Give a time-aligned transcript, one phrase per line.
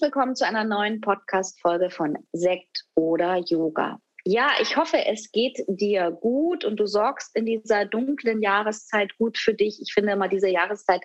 [0.00, 4.00] Willkommen zu einer neuen Podcast-Folge von Sekt oder Yoga.
[4.24, 9.36] Ja, ich hoffe, es geht dir gut und du sorgst in dieser dunklen Jahreszeit gut
[9.36, 9.78] für dich.
[9.82, 11.02] Ich finde immer, diese Jahreszeit,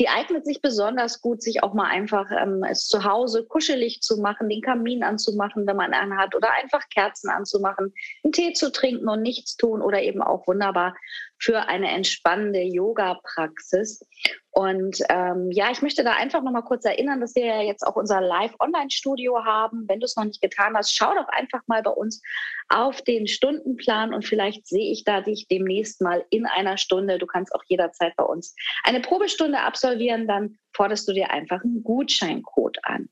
[0.00, 4.16] die eignet sich besonders gut, sich auch mal einfach ähm, es zu Hause kuschelig zu
[4.16, 7.92] machen, den Kamin anzumachen, wenn man einen hat, oder einfach Kerzen anzumachen,
[8.24, 10.96] einen Tee zu trinken und nichts tun oder eben auch wunderbar
[11.42, 14.06] für eine entspannende Yoga-Praxis.
[14.52, 17.84] Und ähm, ja, ich möchte da einfach noch mal kurz erinnern, dass wir ja jetzt
[17.84, 19.88] auch unser Live-Online-Studio haben.
[19.88, 22.22] Wenn du es noch nicht getan hast, schau doch einfach mal bei uns
[22.68, 27.18] auf den Stundenplan und vielleicht sehe ich da dich demnächst mal in einer Stunde.
[27.18, 31.82] Du kannst auch jederzeit bei uns eine Probestunde absolvieren, dann forderst du dir einfach einen
[31.82, 33.08] Gutscheincode an.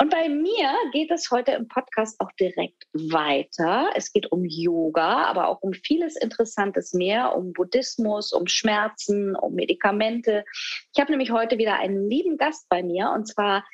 [0.00, 3.90] Und bei mir geht es heute im Podcast auch direkt weiter.
[3.94, 9.54] Es geht um Yoga, aber auch um vieles Interessantes mehr, um Buddhismus, um Schmerzen, um
[9.54, 10.44] Medikamente.
[10.94, 13.64] Ich habe nämlich heute wieder einen lieben Gast bei mir und zwar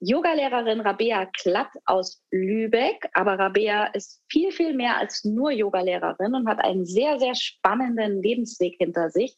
[0.00, 3.06] Yogalehrerin Rabea Klatt aus Lübeck.
[3.12, 8.22] Aber Rabea ist viel, viel mehr als nur Yogalehrerin und hat einen sehr, sehr spannenden
[8.22, 9.36] Lebensweg hinter sich.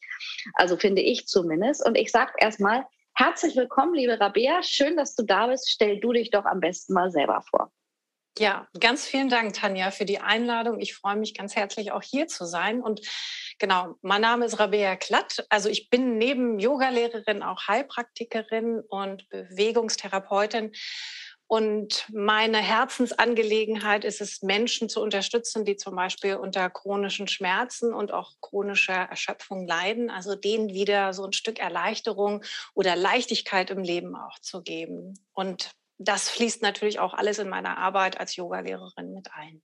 [0.53, 1.85] Also finde ich zumindest.
[1.85, 4.63] Und ich sage erstmal, Herzlich willkommen, liebe Rabea.
[4.63, 5.69] Schön, dass du da bist.
[5.69, 7.71] Stell du dich doch am besten mal selber vor.
[8.39, 10.79] Ja, ganz vielen Dank, Tanja, für die Einladung.
[10.79, 12.81] Ich freue mich ganz herzlich, auch hier zu sein.
[12.81, 13.01] Und
[13.59, 15.45] genau, mein Name ist Rabea Klatt.
[15.49, 20.71] Also ich bin neben Yogalehrerin auch Heilpraktikerin und Bewegungstherapeutin.
[21.53, 28.11] Und meine Herzensangelegenheit ist es, Menschen zu unterstützen, die zum Beispiel unter chronischen Schmerzen und
[28.11, 32.43] auch chronischer Erschöpfung leiden, also denen wieder so ein Stück Erleichterung
[32.73, 35.13] oder Leichtigkeit im Leben auch zu geben.
[35.31, 35.69] Und
[35.99, 39.61] das fließt natürlich auch alles in meiner Arbeit als Yogalehrerin mit ein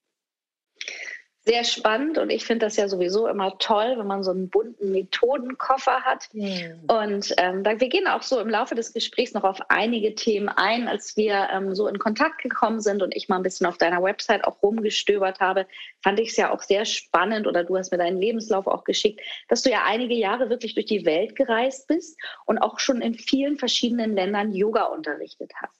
[1.45, 4.91] sehr spannend und ich finde das ja sowieso immer toll, wenn man so einen bunten
[4.91, 6.27] Methodenkoffer hat.
[6.33, 6.81] Mhm.
[6.87, 10.87] Und ähm, wir gehen auch so im Laufe des Gesprächs noch auf einige Themen ein,
[10.87, 14.03] als wir ähm, so in Kontakt gekommen sind und ich mal ein bisschen auf deiner
[14.03, 15.65] Website auch rumgestöbert habe,
[16.03, 19.21] fand ich es ja auch sehr spannend oder du hast mir deinen Lebenslauf auch geschickt,
[19.47, 23.15] dass du ja einige Jahre wirklich durch die Welt gereist bist und auch schon in
[23.15, 25.79] vielen verschiedenen Ländern Yoga unterrichtet hast.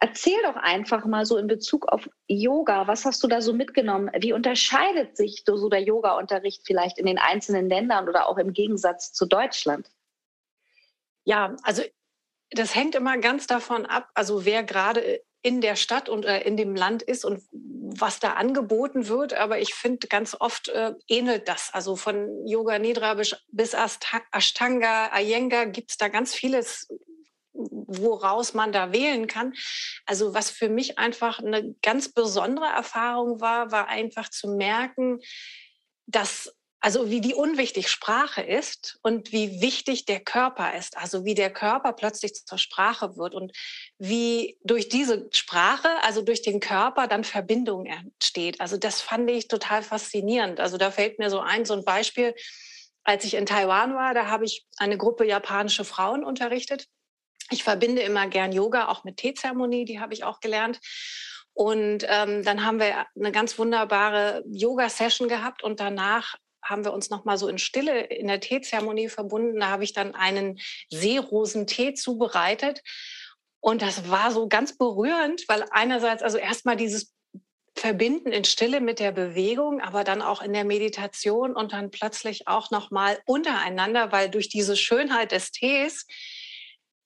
[0.00, 4.10] Erzähl doch einfach mal so in Bezug auf Yoga, was hast du da so mitgenommen?
[4.20, 9.12] Wie unterscheidet sich so der Yoga-Unterricht vielleicht in den einzelnen Ländern oder auch im Gegensatz
[9.12, 9.90] zu Deutschland?
[11.24, 11.82] Ja, also
[12.50, 16.56] das hängt immer ganz davon ab, also wer gerade in der Stadt und äh, in
[16.56, 19.34] dem Land ist und was da angeboten wird.
[19.34, 21.70] Aber ich finde, ganz oft äh, ähnelt das.
[21.72, 23.74] Also von Yoga Nidra bis,
[24.32, 26.88] Ashtanga, Iyengar gibt es da ganz vieles
[27.58, 29.54] woraus man da wählen kann.
[30.06, 35.20] Also was für mich einfach eine ganz besondere Erfahrung war, war einfach zu merken,
[36.06, 40.96] dass also wie, wie unwichtig Sprache ist und wie wichtig der Körper ist.
[40.96, 43.52] Also wie der Körper plötzlich zur Sprache wird und
[43.98, 48.60] wie durch diese Sprache, also durch den Körper, dann Verbindung entsteht.
[48.60, 50.60] Also das fand ich total faszinierend.
[50.60, 52.32] Also da fällt mir so ein, so ein Beispiel.
[53.02, 56.86] Als ich in Taiwan war, da habe ich eine Gruppe japanische Frauen unterrichtet
[57.50, 60.80] ich verbinde immer gern Yoga auch mit Teezeremonie, die habe ich auch gelernt.
[61.54, 67.10] Und ähm, dann haben wir eine ganz wunderbare Yoga-Session gehabt und danach haben wir uns
[67.10, 69.60] noch mal so in Stille in der Teezeremonie verbunden.
[69.60, 70.60] Da habe ich dann einen
[70.90, 72.82] Seerosentee zubereitet
[73.60, 77.12] und das war so ganz berührend, weil einerseits also erstmal dieses
[77.74, 82.48] Verbinden in Stille mit der Bewegung, aber dann auch in der Meditation und dann plötzlich
[82.48, 86.06] auch noch mal untereinander, weil durch diese Schönheit des Tees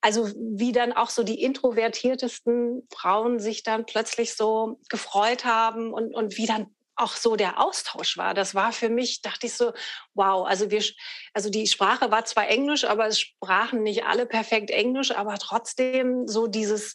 [0.03, 6.15] also wie dann auch so die introvertiertesten Frauen sich dann plötzlich so gefreut haben und,
[6.15, 8.35] und wie dann auch so der Austausch war.
[8.35, 9.73] Das war für mich, dachte ich so,
[10.15, 10.85] wow, also wir,
[11.33, 16.27] also die Sprache war zwar Englisch, aber es sprachen nicht alle perfekt Englisch, aber trotzdem
[16.27, 16.95] so dieses,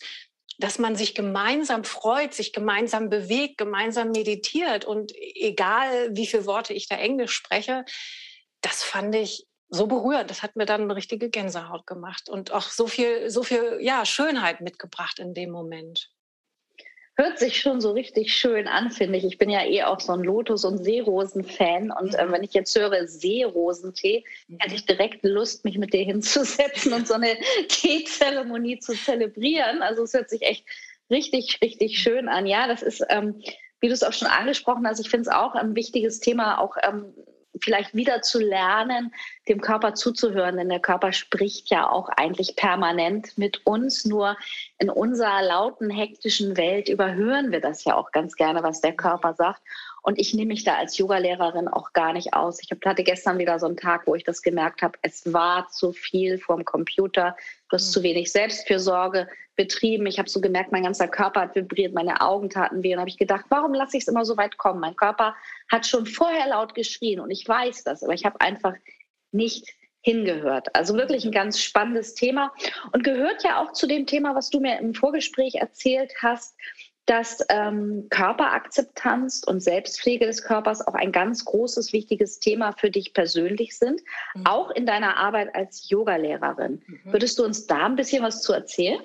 [0.59, 6.73] dass man sich gemeinsam freut, sich gemeinsam bewegt, gemeinsam meditiert und egal wie viele Worte
[6.73, 7.85] ich da Englisch spreche,
[8.61, 10.29] das fand ich so berührend.
[10.29, 14.05] Das hat mir dann eine richtige Gänsehaut gemacht und auch so viel, so viel, ja,
[14.05, 16.11] Schönheit mitgebracht in dem Moment.
[17.19, 19.25] hört sich schon so richtig schön an, finde ich.
[19.25, 21.91] Ich bin ja eh auch so ein Lotus- und Seerosen-Fan.
[21.91, 24.59] Und äh, wenn ich jetzt höre Seerosentee, mhm.
[24.59, 27.35] hätte ich direkt Lust, mich mit dir hinzusetzen und so eine
[27.69, 29.81] Teezeremonie zu zelebrieren.
[29.81, 30.65] Also es hört sich echt
[31.09, 32.45] richtig, richtig schön an.
[32.45, 33.41] Ja, das ist, ähm,
[33.79, 36.77] wie du es auch schon angesprochen hast, ich finde es auch ein wichtiges Thema, auch
[36.83, 37.13] ähm,
[37.61, 39.13] vielleicht wieder zu lernen,
[39.47, 44.05] dem Körper zuzuhören, denn der Körper spricht ja auch eigentlich permanent mit uns.
[44.05, 44.37] Nur
[44.77, 49.33] in unserer lauten, hektischen Welt überhören wir das ja auch ganz gerne, was der Körper
[49.33, 49.61] sagt.
[50.01, 52.59] Und ich nehme mich da als Yogalehrerin auch gar nicht aus.
[52.61, 55.91] Ich hatte gestern wieder so einen Tag, wo ich das gemerkt habe, es war zu
[55.91, 57.35] viel vorm Computer,
[57.69, 57.93] du hast mhm.
[57.93, 60.05] zu wenig Selbstfürsorge betrieben.
[60.05, 62.93] Ich habe so gemerkt, mein ganzer Körper hat vibriert, meine Augen taten weh.
[62.93, 64.79] Und habe ich gedacht, warum lasse ich es immer so weit kommen?
[64.79, 65.35] Mein Körper
[65.69, 68.75] hat schon vorher laut geschrien und ich weiß das, aber ich habe einfach
[69.31, 70.73] nicht hingehört.
[70.73, 72.53] Also wirklich ein ganz spannendes Thema
[72.93, 76.55] und gehört ja auch zu dem Thema, was du mir im Vorgespräch erzählt hast,
[77.07, 83.13] dass ähm, Körperakzeptanz und Selbstpflege des Körpers auch ein ganz großes, wichtiges Thema für dich
[83.13, 84.01] persönlich sind,
[84.35, 84.45] mhm.
[84.45, 86.83] auch in deiner Arbeit als Yogalehrerin.
[86.85, 87.13] Mhm.
[87.13, 89.01] Würdest du uns da ein bisschen was zu erzählen?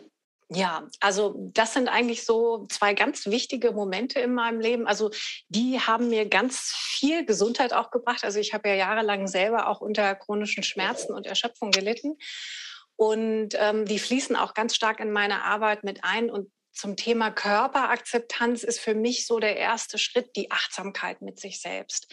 [0.54, 4.86] Ja, also das sind eigentlich so zwei ganz wichtige Momente in meinem Leben.
[4.86, 5.10] Also
[5.48, 8.24] die haben mir ganz viel Gesundheit auch gebracht.
[8.24, 12.18] Also ich habe ja jahrelang selber auch unter chronischen Schmerzen und Erschöpfung gelitten.
[12.96, 16.30] Und ähm, die fließen auch ganz stark in meine Arbeit mit ein.
[16.30, 21.60] Und zum Thema Körperakzeptanz ist für mich so der erste Schritt die Achtsamkeit mit sich
[21.60, 22.12] selbst.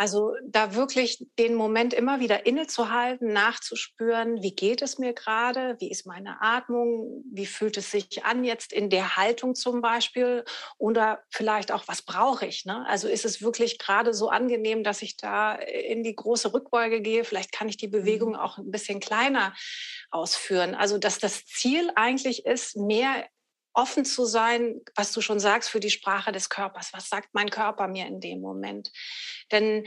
[0.00, 5.90] Also da wirklich den Moment immer wieder innezuhalten, nachzuspüren, wie geht es mir gerade, wie
[5.90, 10.46] ist meine Atmung, wie fühlt es sich an jetzt in der Haltung zum Beispiel
[10.78, 12.64] oder vielleicht auch, was brauche ich?
[12.64, 12.86] Ne?
[12.88, 17.22] Also ist es wirklich gerade so angenehm, dass ich da in die große Rückbeuge gehe?
[17.22, 18.36] Vielleicht kann ich die Bewegung mhm.
[18.36, 19.52] auch ein bisschen kleiner
[20.10, 20.74] ausführen.
[20.74, 23.26] Also dass das Ziel eigentlich ist, mehr
[23.72, 26.92] offen zu sein, was du schon sagst, für die Sprache des Körpers.
[26.92, 28.90] Was sagt mein Körper mir in dem Moment?
[29.52, 29.86] Denn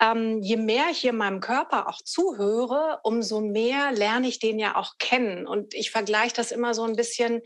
[0.00, 4.76] ähm, je mehr ich hier meinem Körper auch zuhöre, umso mehr lerne ich den ja
[4.76, 5.46] auch kennen.
[5.46, 7.42] Und ich vergleiche das immer so ein bisschen,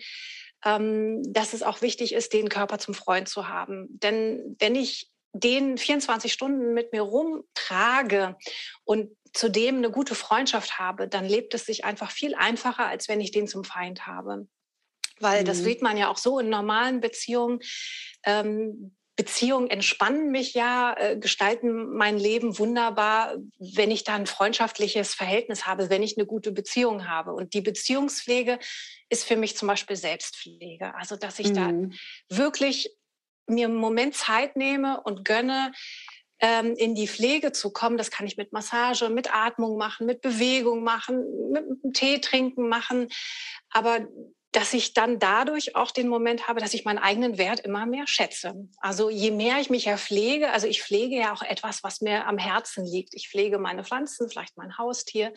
[0.64, 3.86] ähm, dass es auch wichtig ist, den Körper zum Freund zu haben.
[3.90, 8.36] Denn wenn ich den 24 Stunden mit mir rumtrage
[8.84, 13.20] und zudem eine gute Freundschaft habe, dann lebt es sich einfach viel einfacher, als wenn
[13.20, 14.48] ich den zum Feind habe.
[15.20, 15.46] Weil mhm.
[15.46, 17.60] das sieht man ja auch so in normalen Beziehungen.
[18.24, 25.12] Ähm, Beziehungen entspannen mich ja, äh, gestalten mein Leben wunderbar, wenn ich da ein freundschaftliches
[25.12, 27.32] Verhältnis habe, wenn ich eine gute Beziehung habe.
[27.32, 28.60] Und die Beziehungspflege
[29.08, 30.94] ist für mich zum Beispiel Selbstpflege.
[30.94, 31.90] Also, dass ich mhm.
[32.30, 32.96] da wirklich
[33.48, 35.72] mir einen Moment Zeit nehme und gönne,
[36.40, 37.98] ähm, in die Pflege zu kommen.
[37.98, 43.08] Das kann ich mit Massage, mit Atmung machen, mit Bewegung machen, mit Tee trinken machen.
[43.70, 44.06] Aber
[44.52, 48.06] dass ich dann dadurch auch den Moment habe, dass ich meinen eigenen Wert immer mehr
[48.06, 48.54] schätze.
[48.78, 52.26] Also je mehr ich mich ja pflege, also ich pflege ja auch etwas, was mir
[52.26, 53.14] am Herzen liegt.
[53.14, 55.34] Ich pflege meine Pflanzen, vielleicht mein Haustier.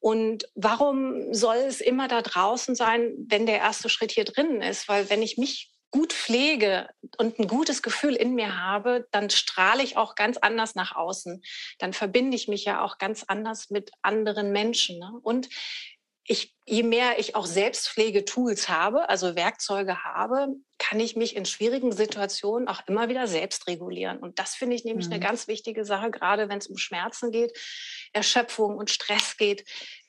[0.00, 4.88] Und warum soll es immer da draußen sein, wenn der erste Schritt hier drinnen ist?
[4.88, 6.88] Weil wenn ich mich gut pflege
[7.18, 11.42] und ein gutes Gefühl in mir habe, dann strahle ich auch ganz anders nach außen.
[11.78, 14.98] Dann verbinde ich mich ja auch ganz anders mit anderen Menschen.
[14.98, 15.12] Ne?
[15.22, 15.50] Und
[16.24, 20.48] ich, je mehr ich auch Selbstpflegetools habe, also Werkzeuge habe,
[20.78, 24.18] kann ich mich in schwierigen Situationen auch immer wieder selbst regulieren.
[24.18, 25.14] Und das finde ich nämlich mhm.
[25.14, 27.58] eine ganz wichtige Sache, gerade wenn es um Schmerzen geht,
[28.12, 29.64] Erschöpfung und Stress geht,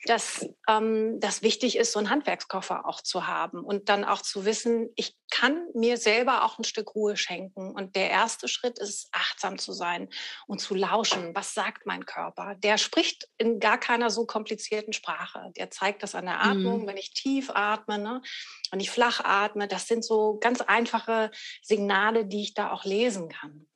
[0.06, 4.46] dass ähm, das wichtig ist, so einen Handwerkskoffer auch zu haben und dann auch zu
[4.46, 7.72] wissen, ich kann mir selber auch ein Stück Ruhe schenken.
[7.72, 10.10] Und der erste Schritt ist, achtsam zu sein
[10.46, 11.34] und zu lauschen.
[11.34, 12.56] Was sagt mein Körper?
[12.56, 15.52] Der spricht in gar keiner so komplizierten Sprache.
[15.58, 16.88] Der zeigt das an der Atmung, mhm.
[16.88, 18.22] wenn ich tief atme, ne?
[18.72, 19.68] wenn ich flach atme.
[19.68, 21.32] Das sind so ganz einfache
[21.62, 23.68] Signale, die ich da auch lesen kann.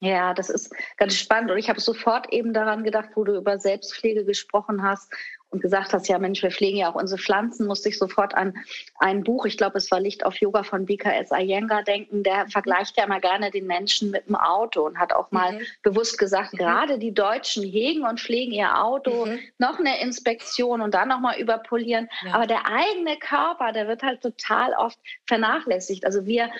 [0.00, 1.50] Ja, das ist ganz spannend.
[1.50, 5.10] Und ich habe sofort eben daran gedacht, wo du über Selbstpflege gesprochen hast
[5.50, 8.54] und gesagt hast, ja Mensch, wir pflegen ja auch unsere Pflanzen, musste ich sofort an
[8.98, 12.96] ein Buch, ich glaube, es war Licht auf Yoga von BKS Iyengar denken, der vergleicht
[12.96, 15.60] ja immer gerne den Menschen mit dem Auto und hat auch mal mhm.
[15.82, 16.58] bewusst gesagt, mhm.
[16.58, 19.38] gerade die Deutschen hegen und pflegen ihr Auto, mhm.
[19.58, 22.08] noch eine Inspektion und dann nochmal überpolieren.
[22.24, 22.34] Ja.
[22.34, 26.04] Aber der eigene Körper, der wird halt total oft vernachlässigt.
[26.04, 26.50] Also wir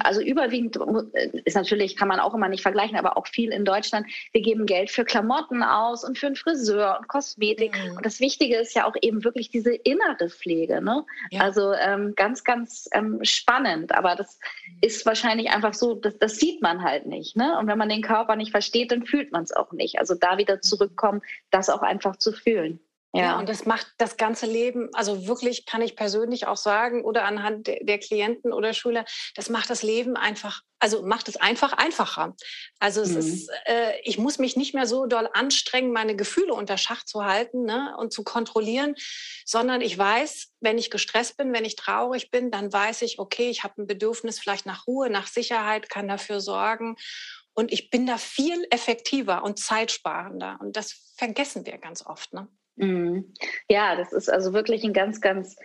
[0.00, 0.76] also überwiegend
[1.14, 4.06] äh, ist natürlich, kann man auch immer nicht vergleichen, aber auch viel in Deutschland.
[4.32, 7.72] Wir geben Geld für Klamotten aus und für einen Friseur und Kosmetik.
[7.76, 7.96] Mhm.
[7.96, 10.82] Und das Wichtige ist ja auch eben wirklich diese innere Pflege.
[10.82, 11.04] Ne?
[11.30, 11.40] Ja.
[11.42, 13.94] Also ähm, ganz, ganz ähm, spannend.
[13.94, 14.38] Aber das
[14.80, 17.36] ist wahrscheinlich einfach so, das, das sieht man halt nicht.
[17.36, 17.58] Ne?
[17.58, 19.98] Und wenn man den Körper nicht versteht, dann fühlt man es auch nicht.
[19.98, 22.80] Also da wieder zurückkommen, das auch einfach zu fühlen.
[23.14, 23.22] Ja.
[23.22, 23.38] ja.
[23.38, 27.68] und das macht das ganze Leben, also wirklich kann ich persönlich auch sagen oder anhand
[27.68, 29.04] der, der Klienten oder Schüler,
[29.36, 32.34] das macht das Leben einfach, also macht es einfach einfacher.
[32.80, 33.18] Also es mhm.
[33.18, 37.24] ist, äh, ich muss mich nicht mehr so doll anstrengen, meine Gefühle unter Schach zu
[37.24, 38.96] halten ne, und zu kontrollieren,
[39.44, 43.48] sondern ich weiß, wenn ich gestresst bin, wenn ich traurig bin, dann weiß ich, okay,
[43.48, 46.96] ich habe ein Bedürfnis vielleicht nach Ruhe, nach Sicherheit, kann dafür sorgen.
[47.56, 50.58] Und ich bin da viel effektiver und zeitsparender.
[50.60, 52.32] Und das vergessen wir ganz oft.
[52.32, 52.48] Ne?
[52.76, 53.32] Mhm.
[53.68, 55.56] Ja, das ist also wirklich ein ganz, ganz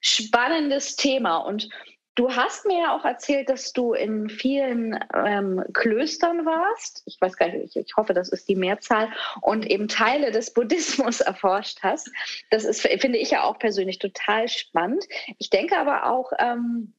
[0.00, 1.38] spannendes Thema.
[1.38, 1.68] Und
[2.14, 7.02] du hast mir ja auch erzählt, dass du in vielen ähm, Klöstern warst.
[7.06, 9.10] Ich weiß gar nicht, ich hoffe, das ist die Mehrzahl.
[9.40, 12.10] Und eben Teile des Buddhismus erforscht hast.
[12.50, 15.04] Das ist, finde ich ja auch persönlich total spannend.
[15.38, 16.94] Ich denke aber auch, ähm,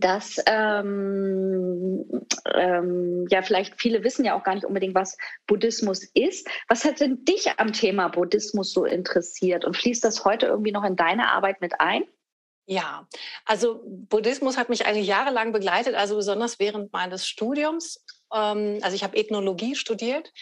[0.00, 2.04] dass ähm,
[2.54, 6.48] ähm, ja vielleicht viele wissen ja auch gar nicht unbedingt, was Buddhismus ist.
[6.68, 10.84] Was hat denn dich am Thema Buddhismus so interessiert und fließt das heute irgendwie noch
[10.84, 12.04] in deine Arbeit mit ein?
[12.66, 13.08] Ja,
[13.44, 18.04] also Buddhismus hat mich eigentlich jahrelang begleitet, also besonders während meines Studiums.
[18.32, 20.32] Ähm, also ich habe Ethnologie studiert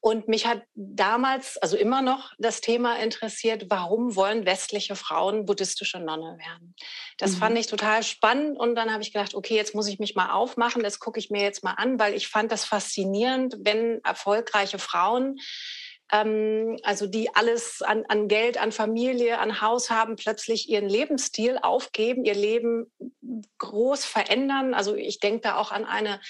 [0.00, 5.98] und mich hat damals, also immer noch, das Thema interessiert, warum wollen westliche Frauen buddhistische
[5.98, 6.74] Nonne werden?
[7.18, 7.36] Das mhm.
[7.36, 10.30] fand ich total spannend und dann habe ich gedacht, okay, jetzt muss ich mich mal
[10.32, 14.78] aufmachen, das gucke ich mir jetzt mal an, weil ich fand das faszinierend, wenn erfolgreiche
[14.78, 15.38] Frauen
[16.12, 21.58] ähm, also die alles an, an Geld, an Familie, an Haus haben, plötzlich ihren Lebensstil
[21.60, 22.92] aufgeben, ihr Leben
[23.58, 24.74] groß verändern.
[24.74, 26.20] Also ich denke da auch an eine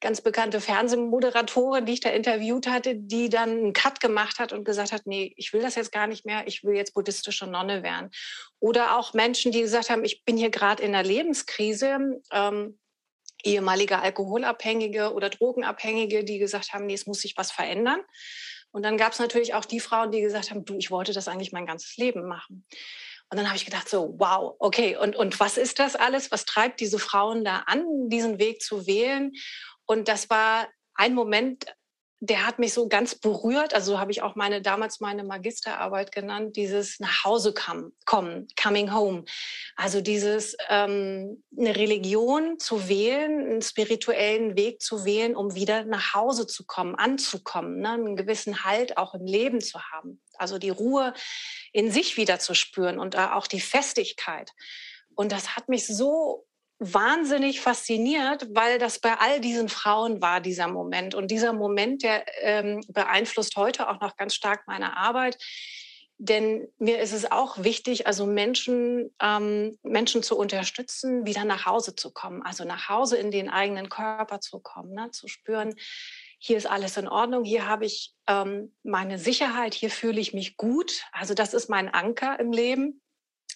[0.00, 4.64] ganz bekannte Fernsehmoderatorin, die ich da interviewt hatte, die dann einen Cut gemacht hat und
[4.64, 7.82] gesagt hat, nee, ich will das jetzt gar nicht mehr, ich will jetzt buddhistische Nonne
[7.82, 8.10] werden.
[8.58, 12.20] Oder auch Menschen, die gesagt haben, ich bin hier gerade in einer Lebenskrise.
[12.32, 12.78] Ähm,
[13.44, 18.00] ehemalige Alkoholabhängige oder Drogenabhängige, die gesagt haben, nee, es muss sich was verändern.
[18.72, 21.28] Und dann gab es natürlich auch die Frauen, die gesagt haben, du, ich wollte das
[21.28, 22.66] eigentlich mein ganzes Leben machen.
[23.30, 26.30] Und dann habe ich gedacht, so, wow, okay, und, und was ist das alles?
[26.30, 29.32] Was treibt diese Frauen da an, diesen Weg zu wählen?
[29.86, 31.64] Und das war ein Moment,
[32.24, 33.74] der hat mich so ganz berührt.
[33.74, 38.46] Also so habe ich auch meine damals meine Magisterarbeit genannt, dieses nach Hause kommen, kommen
[38.60, 39.24] coming home.
[39.74, 46.14] Also dieses ähm, eine Religion zu wählen, einen spirituellen Weg zu wählen, um wieder nach
[46.14, 47.90] Hause zu kommen, anzukommen, ne?
[47.90, 50.22] einen gewissen Halt auch im Leben zu haben.
[50.38, 51.14] Also die Ruhe
[51.72, 54.52] in sich wieder zu spüren und auch die Festigkeit.
[55.16, 56.46] Und das hat mich so
[56.82, 61.14] wahnsinnig fasziniert, weil das bei all diesen Frauen war, dieser Moment.
[61.14, 65.38] Und dieser Moment, der ähm, beeinflusst heute auch noch ganz stark meine Arbeit.
[66.18, 71.96] Denn mir ist es auch wichtig, also Menschen, ähm, Menschen zu unterstützen, wieder nach Hause
[71.96, 72.42] zu kommen.
[72.42, 75.10] Also nach Hause in den eigenen Körper zu kommen, ne?
[75.10, 75.74] zu spüren,
[76.38, 80.56] hier ist alles in Ordnung, hier habe ich ähm, meine Sicherheit, hier fühle ich mich
[80.56, 81.04] gut.
[81.12, 83.01] Also das ist mein Anker im Leben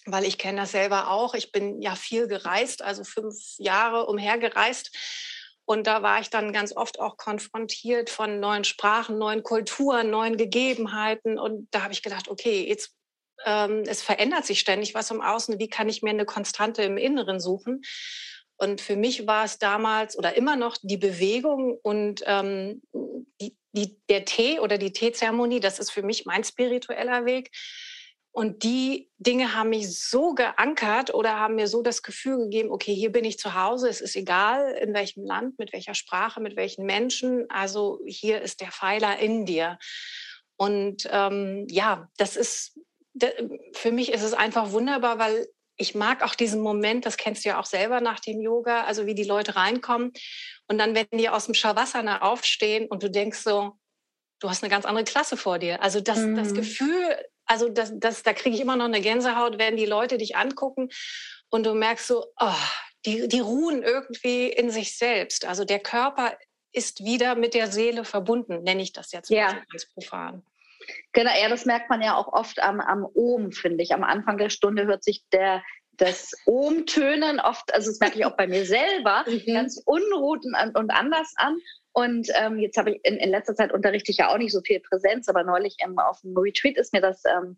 [0.07, 1.33] weil ich kenne das selber auch.
[1.33, 4.95] Ich bin ja viel gereist, also fünf Jahre umhergereist.
[5.65, 10.37] Und da war ich dann ganz oft auch konfrontiert von neuen Sprachen, neuen Kulturen, neuen
[10.37, 11.37] Gegebenheiten.
[11.37, 12.93] Und da habe ich gedacht, okay, jetzt
[13.45, 15.59] ähm, es verändert sich ständig was im Außen.
[15.59, 17.81] Wie kann ich mir eine Konstante im Inneren suchen?
[18.57, 22.81] Und für mich war es damals oder immer noch die Bewegung und ähm,
[23.39, 25.59] die, die, der Tee oder die Teezeremonie.
[25.59, 27.51] Das ist für mich mein spiritueller Weg
[28.37, 32.93] und die Dinge haben mich so geankert oder haben mir so das Gefühl gegeben, okay,
[32.93, 36.55] hier bin ich zu Hause, es ist egal, in welchem Land, mit welcher Sprache, mit
[36.55, 37.49] welchen Menschen.
[37.49, 39.79] Also hier ist der Pfeiler in dir.
[40.55, 42.79] Und ähm, ja, das ist,
[43.73, 47.49] für mich ist es einfach wunderbar, weil ich mag auch diesen Moment, das kennst du
[47.49, 50.11] ja auch selber nach dem Yoga, also wie die Leute reinkommen
[50.67, 53.79] und dann, wenn die aus dem Shavasana aufstehen und du denkst so,
[54.41, 55.81] du hast eine ganz andere Klasse vor dir.
[55.81, 56.35] Also das, mhm.
[56.35, 60.17] das Gefühl, also das, das, da kriege ich immer noch eine Gänsehaut, wenn die Leute
[60.17, 60.89] dich angucken
[61.49, 62.53] und du merkst so, oh,
[63.05, 65.45] die, die ruhen irgendwie in sich selbst.
[65.45, 66.37] Also der Körper
[66.73, 69.53] ist wieder mit der Seele verbunden, nenne ich das jetzt ja.
[69.71, 70.43] ganz profan.
[71.13, 73.93] Genau, ja, das merkt man ja auch oft am, am Ohm, finde ich.
[73.93, 75.63] Am Anfang der Stunde hört sich der,
[75.93, 79.53] das Ohm-Tönen oft, also das merke ich auch bei mir selber, mhm.
[79.53, 81.57] ganz unruht und, und anders an.
[81.97, 84.61] Und ähm, jetzt habe ich in, in, letzter Zeit unterrichte ich ja auch nicht so
[84.61, 87.57] viel Präsenz, aber neulich ähm, auf dem Retreat ist mir das ähm,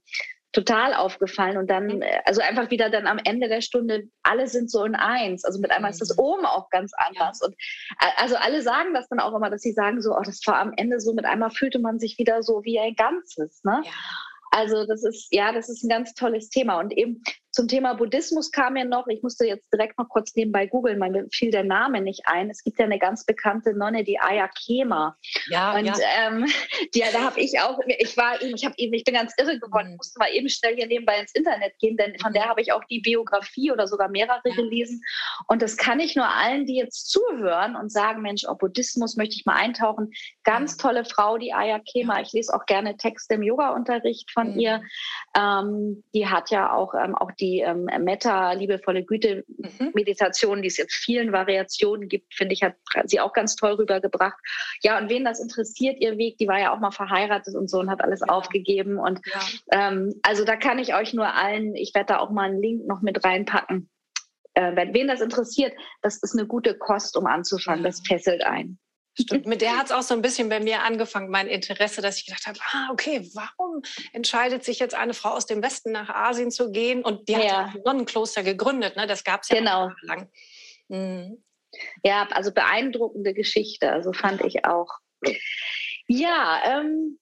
[0.53, 1.57] total aufgefallen.
[1.57, 2.01] Und dann, mhm.
[2.01, 5.43] äh, also einfach wieder dann am Ende der Stunde, alle sind so in eins.
[5.43, 6.23] Also mit einmal ist das mhm.
[6.23, 7.39] oben auch ganz anders.
[7.41, 7.47] Ja.
[7.47, 7.55] Und
[7.99, 10.55] äh, also alle sagen das dann auch immer, dass sie sagen so, oh, das war
[10.55, 13.61] am Ende so, mit einmal fühlte man sich wieder so wie ein Ganzes.
[13.65, 13.81] Ne?
[13.83, 13.91] Ja.
[14.51, 16.79] Also das ist, ja, das ist ein ganz tolles Thema.
[16.79, 20.67] Und eben zum Thema Buddhismus kam mir noch, ich musste jetzt direkt noch kurz nebenbei
[20.67, 22.49] googeln, weil mir fiel der Name nicht ein.
[22.49, 25.17] Es gibt ja eine ganz bekannte Nonne, die Aya Kema.
[25.47, 25.95] Ja, und ja.
[26.27, 26.45] Ähm,
[26.93, 29.59] die, da habe ich auch, ich war eben, ich habe eben, ich bin ganz irre
[29.59, 29.97] geworden, mhm.
[29.97, 32.83] musste mal eben schnell hier nebenbei ins Internet gehen, denn von der habe ich auch
[32.83, 34.55] die Biografie oder sogar mehrere ja.
[34.55, 35.01] gelesen.
[35.47, 39.35] Und das kann ich nur allen, die jetzt zuhören und sagen, Mensch, oh, Buddhismus möchte
[39.35, 40.11] ich mal eintauchen.
[40.43, 40.81] Ganz mhm.
[40.81, 42.21] tolle Frau, die Aya Kema.
[42.21, 44.59] Ich lese auch gerne Texte im Yoga-Unterricht von mhm.
[44.59, 44.83] ihr.
[45.35, 49.93] Ähm, die hat ja auch, ähm, auch die ähm, Metta, liebevolle Güte, mhm.
[49.95, 54.37] Die es jetzt vielen Variationen gibt, finde ich, hat sie auch ganz toll rübergebracht.
[54.81, 57.79] Ja, und wen das interessiert, ihr Weg, die war ja auch mal verheiratet und so
[57.79, 58.27] und hat alles ja.
[58.27, 58.97] aufgegeben.
[58.97, 59.89] Und ja.
[59.89, 62.87] ähm, also da kann ich euch nur allen, ich werde da auch mal einen Link
[62.87, 63.89] noch mit reinpacken.
[64.53, 67.83] Äh, wen das interessiert, das ist eine gute Kost, um anzufangen.
[67.83, 68.79] Das fesselt ein.
[69.19, 72.17] Stimmt, mit der hat es auch so ein bisschen bei mir angefangen, mein Interesse, dass
[72.17, 73.81] ich gedacht habe, ah, okay, warum
[74.13, 77.03] entscheidet sich jetzt eine Frau aus dem Westen nach Asien zu gehen?
[77.03, 77.39] Und die ja.
[77.39, 79.07] hat ja ein Sonnenkloster gegründet, ne?
[79.07, 79.91] Das gab es ja genau.
[80.03, 80.29] lang.
[80.87, 81.43] Mhm.
[82.03, 84.89] Ja, also beeindruckende Geschichte, also fand ich auch.
[86.07, 87.19] Ja, ähm,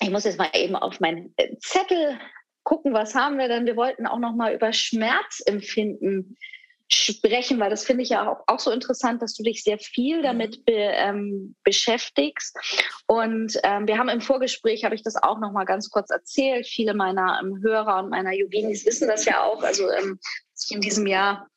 [0.00, 2.18] ich muss jetzt mal eben auf meinen Zettel
[2.64, 3.64] gucken, was haben wir denn?
[3.64, 6.36] Wir wollten auch noch mal über Schmerzempfinden
[6.90, 10.22] sprechen, weil das finde ich ja auch, auch, so interessant, dass du dich sehr viel
[10.22, 10.64] damit mhm.
[10.64, 12.56] be, ähm, beschäftigst.
[13.06, 16.66] Und ähm, wir haben im Vorgespräch, habe ich das auch noch mal ganz kurz erzählt.
[16.66, 19.62] Viele meiner ähm, Hörer und meiner Yoginis wissen das ja auch.
[19.62, 20.18] Also ähm,
[20.54, 21.48] dass ich in diesem Jahr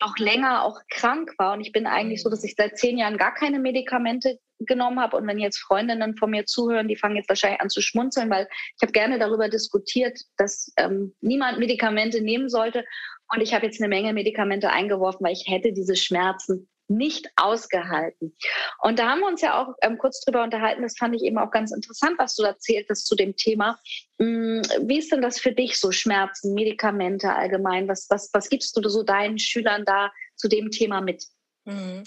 [0.00, 1.52] noch länger auch krank war.
[1.52, 5.16] Und ich bin eigentlich so, dass ich seit zehn Jahren gar keine Medikamente genommen habe.
[5.16, 8.48] Und wenn jetzt Freundinnen von mir zuhören, die fangen jetzt wahrscheinlich an zu schmunzeln, weil
[8.76, 12.84] ich habe gerne darüber diskutiert, dass ähm, niemand Medikamente nehmen sollte.
[13.32, 18.36] Und ich habe jetzt eine Menge Medikamente eingeworfen, weil ich hätte diese Schmerzen nicht ausgehalten.
[18.82, 20.82] Und da haben wir uns ja auch ähm, kurz drüber unterhalten.
[20.82, 23.78] Das fand ich eben auch ganz interessant, was du erzählt hast zu dem Thema.
[24.20, 27.86] Hm, wie ist denn das für dich so Schmerzen, Medikamente allgemein?
[27.86, 31.24] Was, was, was gibst du so deinen Schülern da zu dem Thema mit?
[31.64, 32.04] Mhm.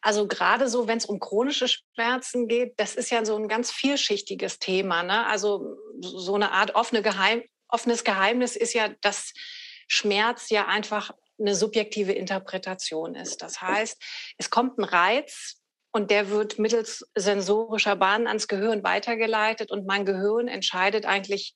[0.00, 3.70] Also gerade so, wenn es um chronische Schmerzen geht, das ist ja so ein ganz
[3.70, 5.02] vielschichtiges Thema.
[5.02, 5.26] Ne?
[5.26, 9.32] Also so eine Art offene Geheim offenes Geheimnis ist ja, dass
[9.88, 13.42] Schmerz ja einfach eine subjektive Interpretation ist.
[13.42, 14.00] Das heißt,
[14.38, 15.60] es kommt ein Reiz
[15.92, 21.54] und der wird mittels sensorischer Bahnen ans Gehirn weitergeleitet und mein Gehirn entscheidet eigentlich,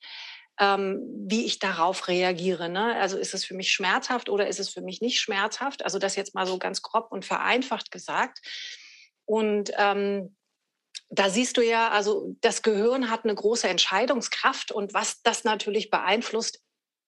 [0.61, 2.68] ähm, wie ich darauf reagiere.
[2.68, 2.97] Ne?
[2.97, 5.85] Also ist es für mich schmerzhaft oder ist es für mich nicht schmerzhaft?
[5.85, 8.40] Also das jetzt mal so ganz grob und vereinfacht gesagt.
[9.25, 10.37] Und ähm,
[11.11, 15.90] da siehst du ja, also das Gehirn hat eine große Entscheidungskraft und was das natürlich
[15.90, 16.61] beeinflusst,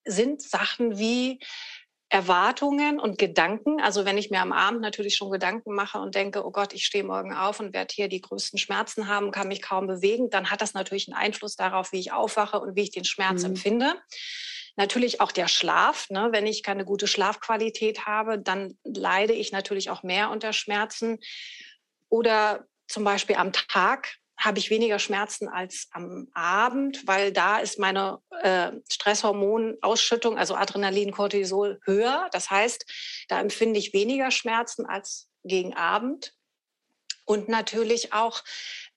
[0.04, 1.40] sind Sachen wie
[2.10, 3.80] Erwartungen und Gedanken.
[3.80, 6.84] Also wenn ich mir am Abend natürlich schon Gedanken mache und denke, oh Gott, ich
[6.84, 10.50] stehe morgen auf und werde hier die größten Schmerzen haben, kann mich kaum bewegen, dann
[10.50, 13.50] hat das natürlich einen Einfluss darauf, wie ich aufwache und wie ich den Schmerz mhm.
[13.50, 13.94] empfinde.
[14.74, 16.10] Natürlich auch der Schlaf.
[16.10, 16.30] Ne?
[16.32, 21.18] Wenn ich keine gute Schlafqualität habe, dann leide ich natürlich auch mehr unter Schmerzen.
[22.08, 27.78] Oder zum Beispiel am Tag habe ich weniger Schmerzen als am Abend, weil da ist
[27.78, 32.28] meine äh, Stresshormonausschüttung, also Adrenalin, Cortisol, höher.
[32.32, 32.86] Das heißt,
[33.28, 36.34] da empfinde ich weniger Schmerzen als gegen Abend.
[37.26, 38.42] Und natürlich auch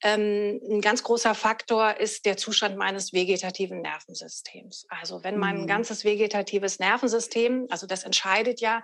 [0.01, 4.87] ähm, ein ganz großer Faktor ist der Zustand meines vegetativen Nervensystems.
[4.89, 5.67] Also wenn mein mhm.
[5.67, 8.81] ganzes vegetatives Nervensystem, also das entscheidet ja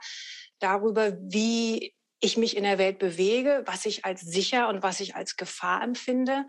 [0.59, 5.15] darüber, wie ich mich in der Welt bewege, was ich als sicher und was ich
[5.15, 6.45] als Gefahr empfinde.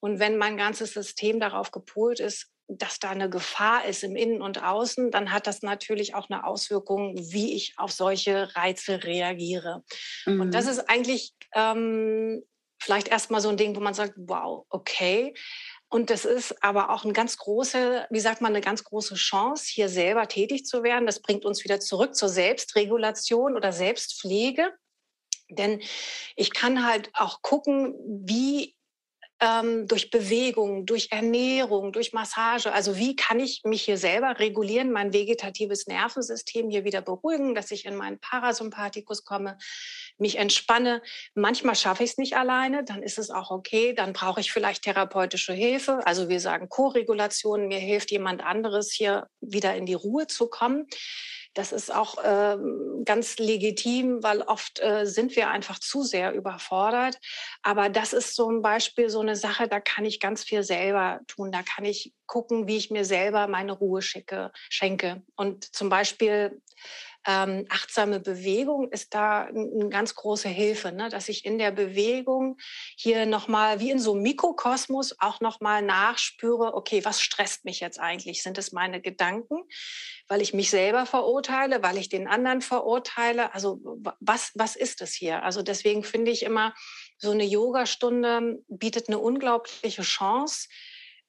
[0.00, 4.42] Und wenn mein ganzes System darauf gepolt ist, dass da eine Gefahr ist im Innen
[4.42, 9.82] und Außen, dann hat das natürlich auch eine Auswirkung, wie ich auf solche Reize reagiere.
[10.24, 10.40] Mhm.
[10.40, 12.42] Und das ist eigentlich ähm,
[12.80, 15.34] vielleicht erstmal so ein Ding, wo man sagt, wow, okay.
[15.88, 19.66] Und das ist aber auch eine ganz große, wie sagt man, eine ganz große Chance,
[19.68, 21.06] hier selber tätig zu werden.
[21.06, 24.72] Das bringt uns wieder zurück zur Selbstregulation oder Selbstpflege.
[25.50, 25.80] Denn
[26.36, 28.74] ich kann halt auch gucken, wie
[29.40, 34.92] ähm, durch Bewegung, durch Ernährung, durch Massage, also wie kann ich mich hier selber regulieren,
[34.92, 39.56] mein vegetatives Nervensystem hier wieder beruhigen, dass ich in meinen Parasympathikus komme,
[40.18, 41.02] mich entspanne.
[41.34, 44.82] Manchmal schaffe ich es nicht alleine, dann ist es auch okay, dann brauche ich vielleicht
[44.84, 46.06] therapeutische Hilfe.
[46.06, 50.86] Also wir sagen Co-Regulation, mir hilft jemand anderes hier wieder in die Ruhe zu kommen.
[51.54, 52.56] Das ist auch äh,
[53.04, 57.18] ganz legitim, weil oft äh, sind wir einfach zu sehr überfordert.
[57.62, 61.50] Aber das ist zum Beispiel so eine Sache, da kann ich ganz viel selber tun.
[61.50, 65.22] Da kann ich gucken, wie ich mir selber meine Ruhe schicke, schenke.
[65.34, 66.62] Und zum Beispiel
[67.26, 71.08] ähm, achtsame Bewegung ist da eine ganz große Hilfe, ne?
[71.10, 72.56] dass ich in der Bewegung
[72.96, 78.00] hier nochmal wie in so einem Mikrokosmos auch nochmal nachspüre, okay, was stresst mich jetzt
[78.00, 78.42] eigentlich?
[78.42, 79.62] Sind es meine Gedanken,
[80.28, 83.54] weil ich mich selber verurteile, weil ich den anderen verurteile?
[83.54, 83.80] Also
[84.20, 85.42] was, was ist es hier?
[85.42, 86.74] Also deswegen finde ich immer,
[87.18, 90.68] so eine Yogastunde bietet eine unglaubliche Chance,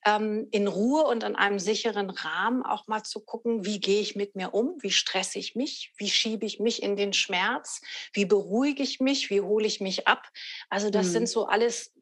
[0.06, 4.16] ähm, in Ruhe und in einem sicheren Rahmen auch mal zu gucken, wie gehe ich
[4.16, 7.82] mit mir um, wie stresse ich mich, wie schiebe ich mich in den Schmerz,
[8.14, 10.28] wie beruhige ich mich, wie hole ich mich ab.
[10.70, 11.12] Also das mhm.
[11.12, 11.94] sind so alles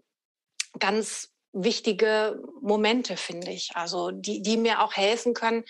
[0.78, 3.72] ganz wichtige Momente, finde ich.
[3.76, 5.64] Also die, die mir auch helfen können,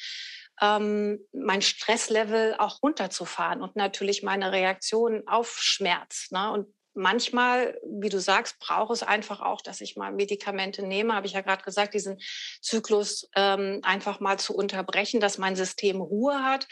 [0.61, 6.27] ähm, mein Stresslevel auch runterzufahren und natürlich meine Reaktion auf Schmerz.
[6.31, 6.51] Ne?
[6.51, 11.28] Und manchmal, wie du sagst, braucht es einfach auch, dass ich mal Medikamente nehme, habe
[11.28, 12.19] ich ja gerade gesagt, diesen
[12.62, 16.67] Zyklus ähm, einfach mal zu unterbrechen, dass mein System Ruhe hat.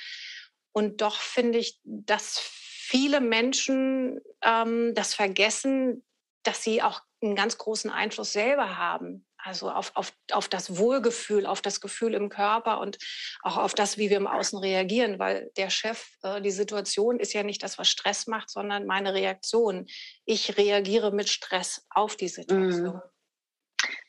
[0.72, 6.06] Und doch finde ich, dass viele Menschen ähm, das vergessen,
[6.44, 9.27] dass sie auch einen ganz großen Einfluss selber haben.
[9.48, 12.98] Also auf, auf, auf das Wohlgefühl, auf das Gefühl im Körper und
[13.44, 17.32] auch auf das, wie wir im Außen reagieren, weil der Chef, äh, die Situation ist
[17.32, 19.86] ja nicht das, was Stress macht, sondern meine Reaktion.
[20.26, 22.96] Ich reagiere mit Stress auf die Situation.
[22.96, 23.02] Mhm.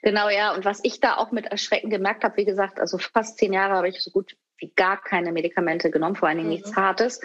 [0.02, 0.54] Genau, ja.
[0.54, 3.74] Und was ich da auch mit Erschrecken gemerkt habe, wie gesagt, also fast zehn Jahre
[3.74, 6.56] habe ich so gut wie gar keine Medikamente genommen, vor allen Dingen mhm.
[6.56, 7.20] nichts Hartes.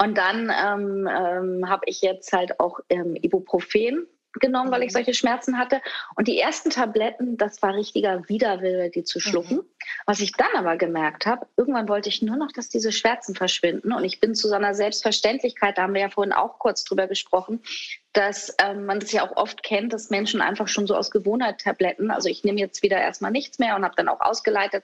[0.00, 4.06] Und dann ähm, ähm, habe ich jetzt halt auch ähm, Ibuprofen
[4.40, 5.80] genommen, weil ich solche Schmerzen hatte.
[6.14, 9.56] Und die ersten Tabletten, das war richtiger Widerwille, die zu schlucken.
[9.56, 9.64] Mhm.
[10.06, 13.92] Was ich dann aber gemerkt habe, irgendwann wollte ich nur noch, dass diese Schmerzen verschwinden.
[13.92, 17.06] Und ich bin zu so einer Selbstverständlichkeit, da haben wir ja vorhin auch kurz drüber
[17.06, 17.60] gesprochen,
[18.12, 21.60] dass ähm, man das ja auch oft kennt, dass Menschen einfach schon so aus Gewohnheit
[21.60, 24.82] Tabletten, also ich nehme jetzt wieder erstmal nichts mehr und habe dann auch ausgeleitet.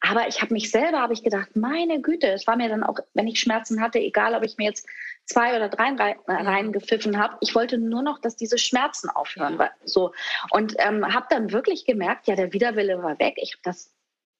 [0.00, 2.98] Aber ich habe mich selber, habe ich gedacht, meine Güte, es war mir dann auch,
[3.14, 4.86] wenn ich Schmerzen hatte, egal ob ich mir jetzt
[5.26, 7.36] zwei oder drei äh, reingepfiffen habe.
[7.40, 9.58] Ich wollte nur noch, dass diese Schmerzen aufhören.
[9.58, 9.70] Ja.
[9.84, 10.12] So.
[10.50, 13.34] Und ähm, habe dann wirklich gemerkt, ja, der Widerwille war weg.
[13.38, 13.92] Ich habe das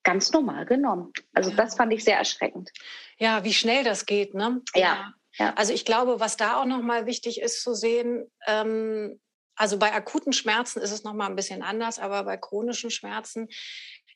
[0.03, 1.13] ganz normal genommen.
[1.33, 1.57] Also ja.
[1.57, 2.71] das fand ich sehr erschreckend.
[3.19, 4.61] Ja, wie schnell das geht, ne?
[4.75, 5.15] Ja.
[5.39, 5.55] ja.
[5.55, 9.21] Also ich glaube, was da auch nochmal wichtig ist zu sehen, ähm,
[9.57, 13.49] also bei akuten Schmerzen ist es nochmal ein bisschen anders, aber bei chronischen Schmerzen,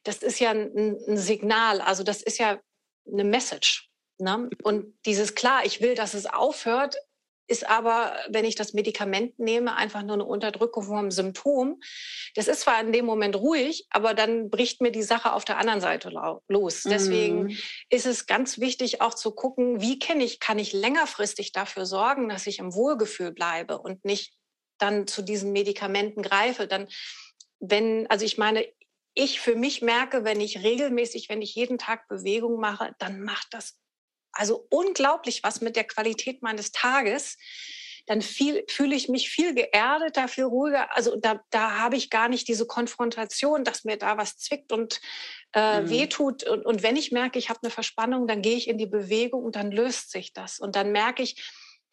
[0.03, 2.59] das ist ja ein, ein Signal, also das ist ja
[3.11, 3.89] eine Message.
[4.19, 4.51] Ne?
[4.63, 6.97] Und dieses klar, ich will, dass es aufhört,
[7.49, 11.81] ist aber, wenn ich das Medikament nehme, einfach nur eine Unterdrückung vom Symptom.
[12.35, 15.57] Das ist zwar in dem Moment ruhig, aber dann bricht mir die Sache auf der
[15.57, 16.11] anderen Seite
[16.49, 16.83] los.
[16.83, 17.57] Deswegen mm.
[17.89, 22.29] ist es ganz wichtig, auch zu gucken, wie kann ich, kann ich längerfristig dafür sorgen,
[22.29, 24.35] dass ich im Wohlgefühl bleibe und nicht
[24.77, 26.67] dann zu diesen Medikamenten greife.
[26.67, 26.87] Dann,
[27.61, 28.67] wenn, also ich meine,
[29.15, 33.49] ich für mich merke, wenn ich regelmäßig, wenn ich jeden Tag Bewegung mache, dann macht
[33.53, 33.79] das
[34.33, 37.37] also unglaublich was mit der Qualität meines Tages,
[38.09, 40.97] dann fühle ich mich viel geerdeter, viel ruhiger.
[40.97, 45.03] Also da, da habe ich gar nicht diese Konfrontation, dass mir da was zwickt und
[45.53, 45.91] äh, mhm.
[45.91, 46.43] wehtut.
[46.45, 49.45] Und, und wenn ich merke, ich habe eine Verspannung, dann gehe ich in die Bewegung
[49.45, 50.59] und dann löst sich das.
[50.59, 51.37] Und dann merke ich,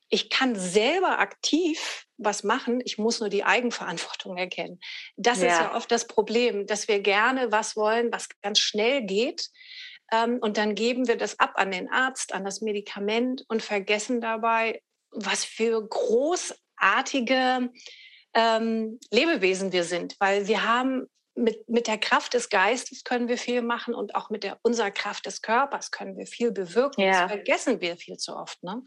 [0.08, 4.80] ich kann selber aktiv was machen, ich muss nur die Eigenverantwortung erkennen.
[5.18, 5.48] Das ja.
[5.48, 9.50] ist ja oft das Problem, dass wir gerne was wollen, was ganz schnell geht.
[10.12, 14.22] Ähm, und dann geben wir das ab an den Arzt, an das Medikament und vergessen
[14.22, 17.70] dabei, was für großartige
[18.34, 23.38] ähm, Lebewesen wir sind, weil wir haben mit, mit der Kraft des Geistes können wir
[23.38, 27.02] viel machen und auch mit der unserer Kraft des Körpers können wir viel bewirken.
[27.02, 27.24] Ja.
[27.24, 28.62] Das vergessen wir viel zu oft.
[28.64, 28.82] Ne?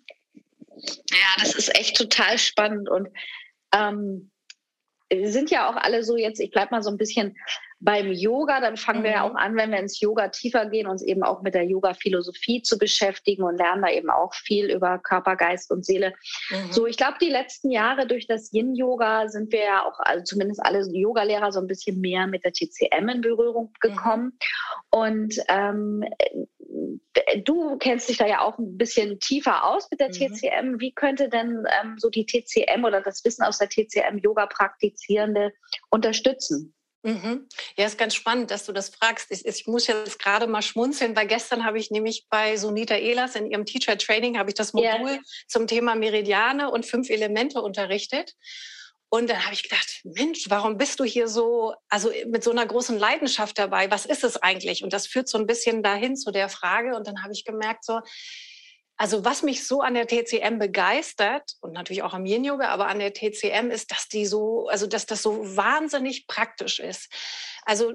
[0.75, 3.09] Ja, das ist echt total spannend und
[3.75, 4.31] ähm,
[5.11, 7.37] wir sind ja auch alle so jetzt, ich bleibe mal so ein bisschen
[7.81, 9.05] beim Yoga, dann fangen mhm.
[9.05, 9.33] wir ja mhm.
[9.33, 12.77] auch an, wenn wir ins Yoga tiefer gehen, uns eben auch mit der Yoga-Philosophie zu
[12.77, 16.13] beschäftigen und lernen da eben auch viel über Körper, Geist und Seele.
[16.51, 16.73] Mhm.
[16.73, 20.65] So, ich glaube, die letzten Jahre durch das Yin-Yoga sind wir ja auch, also zumindest
[20.65, 24.25] alle Yogalehrer, so ein bisschen mehr mit der TCM in Berührung gekommen.
[24.25, 24.39] Mhm.
[24.91, 26.05] Und ähm,
[27.45, 30.13] du kennst dich da ja auch ein bisschen tiefer aus mit der mhm.
[30.13, 30.81] TCM.
[30.81, 35.53] Wie könnte denn ähm, so die TCM oder das Wissen aus der TCM Yoga-Praktizierende
[35.91, 36.75] unterstützen?
[37.03, 37.49] Mhm.
[37.77, 39.31] Ja, ist ganz spannend, dass du das fragst.
[39.31, 43.37] Ich, ich muss jetzt gerade mal schmunzeln, weil gestern habe ich nämlich bei Sunita Ehlers
[43.37, 45.21] in ihrem Teacher Training habe ich das Modul yeah.
[45.47, 48.35] zum Thema Meridiane und fünf Elemente unterrichtet.
[49.11, 52.67] Und dann habe ich gedacht, Mensch, warum bist du hier so, also mit so einer
[52.67, 53.91] großen Leidenschaft dabei?
[53.91, 54.85] Was ist es eigentlich?
[54.85, 56.95] Und das führt so ein bisschen dahin zu der Frage.
[56.95, 58.01] Und dann habe ich gemerkt, so,
[58.99, 62.89] also was mich so an der TCM begeistert und natürlich auch am Yin Yoga, aber
[62.89, 67.09] an der TCM ist, dass die so, also dass das so wahnsinnig praktisch ist.
[67.65, 67.93] Also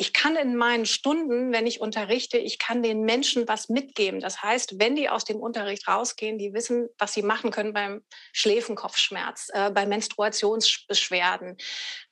[0.00, 4.20] ich kann in meinen Stunden, wenn ich unterrichte, ich kann den Menschen was mitgeben.
[4.20, 8.02] Das heißt, wenn die aus dem Unterricht rausgehen, die wissen, was sie machen können beim
[8.32, 11.58] Schläfenkopfschmerz, äh, bei Menstruationsbeschwerden.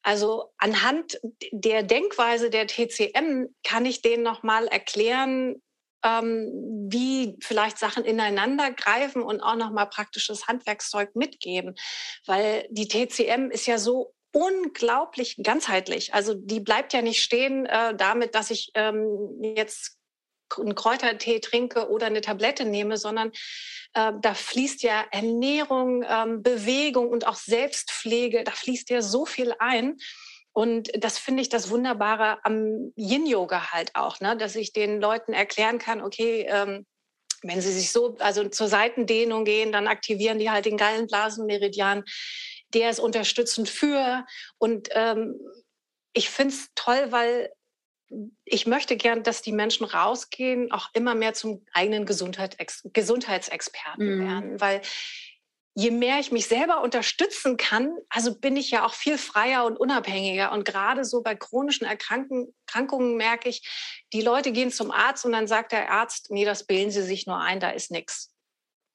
[0.03, 1.19] Also anhand
[1.51, 5.63] der Denkweise der TCM kann ich denen nochmal erklären,
[6.05, 11.75] ähm, wie vielleicht Sachen ineinander greifen und auch nochmal praktisches Handwerkszeug mitgeben.
[12.27, 16.15] Weil die TCM ist ja so unglaublich ganzheitlich.
[16.15, 19.99] Also die bleibt ja nicht stehen äh, damit, dass ich ähm, jetzt
[20.57, 23.33] einen Kräutertee trinke oder eine Tablette nehme, sondern
[23.95, 29.55] äh, da fließt ja Ernährung, ähm, Bewegung und auch Selbstpflege, da fließt ja so viel
[29.59, 29.97] ein.
[30.53, 34.37] Und das finde ich das Wunderbare am Yin-Yoga halt auch, ne?
[34.37, 36.87] dass ich den Leuten erklären kann, okay, ähm,
[37.43, 42.03] wenn sie sich so, also zur Seitendehnung gehen, dann aktivieren die halt den Gallenblasenmeridian
[42.75, 44.25] der ist unterstützend für.
[44.59, 45.41] Und ähm,
[46.13, 47.53] ich finde es toll, weil
[48.45, 54.27] ich möchte gern, dass die Menschen rausgehen, auch immer mehr zum eigenen Gesundheits Gesundheitsexperten mm.
[54.27, 54.81] werden, weil
[55.75, 59.77] je mehr ich mich selber unterstützen kann, also bin ich ja auch viel freier und
[59.77, 60.51] unabhängiger.
[60.51, 63.63] Und gerade so bei chronischen Erkrankungen merke ich,
[64.13, 67.27] die Leute gehen zum Arzt und dann sagt der Arzt, nee, das bilden Sie sich
[67.29, 68.35] nur ein, da ist nichts.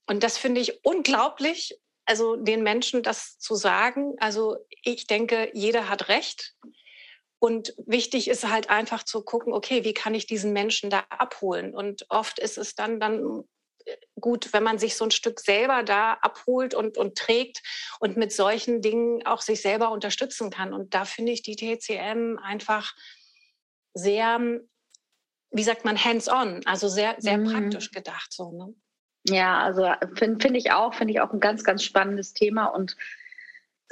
[0.07, 4.15] Und das finde ich unglaublich also den Menschen das zu sagen.
[4.19, 6.55] Also ich denke, jeder hat Recht.
[7.39, 11.75] Und wichtig ist halt einfach zu gucken, okay, wie kann ich diesen Menschen da abholen?
[11.75, 13.43] Und oft ist es dann, dann
[13.85, 17.61] äh, gut, wenn man sich so ein Stück selber da abholt und, und trägt
[17.99, 20.73] und mit solchen Dingen auch sich selber unterstützen kann.
[20.73, 22.95] Und da finde ich die TCM einfach
[23.93, 24.39] sehr,
[25.51, 27.51] wie sagt man, hands-on, also sehr, sehr mhm.
[27.51, 28.31] praktisch gedacht.
[28.31, 28.73] So, ne?
[29.25, 32.95] Ja, also finde find ich auch, finde ich auch ein ganz, ganz spannendes Thema und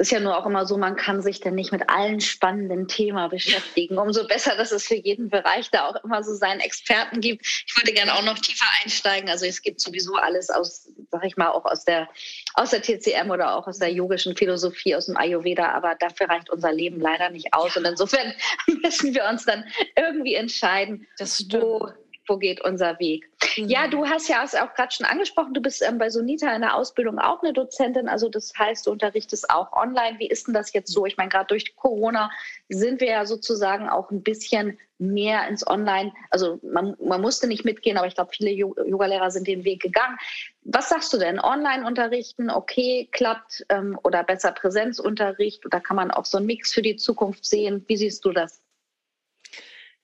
[0.01, 2.87] es ist ja nur auch immer so, man kann sich dann nicht mit allen spannenden
[2.87, 3.97] Themen beschäftigen.
[3.99, 7.45] Umso besser, dass es für jeden Bereich da auch immer so seinen Experten gibt.
[7.45, 9.29] Ich würde gerne auch noch tiefer einsteigen.
[9.29, 12.09] Also es gibt sowieso alles aus, sag ich mal, auch aus der,
[12.55, 15.71] aus der TCM oder auch aus der yogischen Philosophie, aus dem Ayurveda.
[15.71, 17.77] Aber dafür reicht unser Leben leider nicht aus.
[17.77, 18.33] Und insofern
[18.81, 19.65] müssen wir uns dann
[19.95, 21.05] irgendwie entscheiden,
[21.51, 21.89] wo
[22.27, 23.29] wo geht unser Weg.
[23.57, 23.69] Mhm.
[23.69, 26.75] Ja, du hast ja auch gerade schon angesprochen, du bist ähm, bei Sonita in der
[26.75, 30.19] Ausbildung auch eine Dozentin, also das heißt, du unterrichtest auch online.
[30.19, 31.05] Wie ist denn das jetzt so?
[31.05, 32.31] Ich meine, gerade durch Corona
[32.69, 37.65] sind wir ja sozusagen auch ein bisschen mehr ins Online, also man, man musste nicht
[37.65, 40.17] mitgehen, aber ich glaube, viele Yogalehrer sind den Weg gegangen.
[40.63, 41.39] Was sagst du denn?
[41.39, 46.71] Online unterrichten, okay, klappt ähm, oder besser Präsenzunterricht oder kann man auch so einen Mix
[46.71, 47.83] für die Zukunft sehen?
[47.87, 48.61] Wie siehst du das?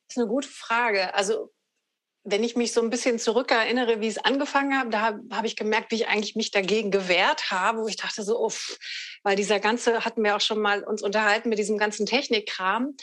[0.07, 1.13] Das ist eine gute Frage.
[1.13, 1.51] Also
[2.29, 5.55] wenn ich mich so ein bisschen zurückerinnere, wie es angefangen hat, da habe hab ich
[5.55, 8.77] gemerkt, wie ich eigentlich mich dagegen gewehrt habe, wo ich dachte so, uff,
[9.23, 12.97] weil dieser ganze, hatten wir auch schon mal uns unterhalten mit diesem ganzen Technikkram.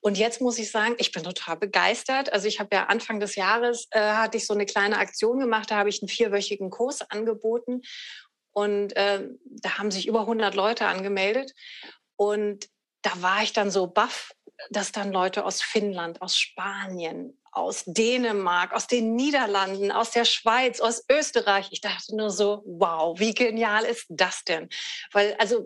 [0.00, 2.32] Und jetzt muss ich sagen, ich bin total begeistert.
[2.32, 5.70] Also ich habe ja Anfang des Jahres äh, hatte ich so eine kleine Aktion gemacht,
[5.70, 7.82] da habe ich einen vierwöchigen Kurs angeboten
[8.52, 11.52] und äh, da haben sich über 100 Leute angemeldet
[12.16, 12.68] und
[13.02, 14.32] da war ich dann so baff,
[14.70, 20.80] dass dann Leute aus Finnland, aus Spanien, aus Dänemark, aus den Niederlanden, aus der Schweiz,
[20.80, 21.68] aus Österreich.
[21.70, 24.68] Ich dachte nur so, wow, wie genial ist das denn?
[25.12, 25.64] Weil also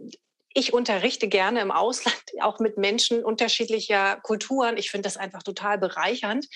[0.55, 4.77] ich unterrichte gerne im Ausland, auch mit Menschen unterschiedlicher Kulturen.
[4.77, 6.47] Ich finde das einfach total bereichernd.